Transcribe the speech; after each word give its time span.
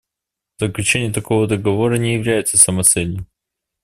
Заключение 0.57 1.13
такого 1.13 1.45
договора 1.45 1.93
не 1.95 2.15
является 2.15 2.57
самоцелью. 2.57 3.27